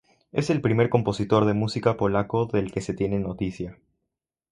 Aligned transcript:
Es 0.31 0.49
el 0.49 0.61
primer 0.61 0.89
compositor 0.89 1.45
de 1.45 1.53
música 1.53 1.95
polaco 1.95 2.47
del 2.47 2.71
que 2.71 2.81
se 2.81 2.95
tiene 2.95 3.19
noticia. 3.19 3.77